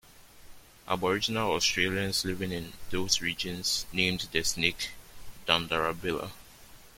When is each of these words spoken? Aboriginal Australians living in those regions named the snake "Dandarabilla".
Aboriginal 0.87 1.51
Australians 1.51 2.25
living 2.25 2.51
in 2.51 2.73
those 2.89 3.21
regions 3.21 3.85
named 3.93 4.27
the 4.31 4.41
snake 4.43 4.89
"Dandarabilla". 5.45 6.31